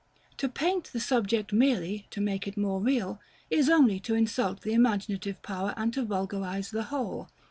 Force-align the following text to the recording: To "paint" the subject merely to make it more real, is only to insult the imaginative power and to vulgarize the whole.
To 0.37 0.49
"paint" 0.49 0.85
the 0.93 0.99
subject 0.99 1.53
merely 1.53 2.07
to 2.09 2.21
make 2.21 2.47
it 2.47 2.57
more 2.57 2.81
real, 2.81 3.21
is 3.51 3.69
only 3.69 3.99
to 3.99 4.15
insult 4.15 4.61
the 4.61 4.73
imaginative 4.73 5.39
power 5.43 5.75
and 5.77 5.93
to 5.93 6.03
vulgarize 6.03 6.71
the 6.71 6.85
whole. 6.85 7.29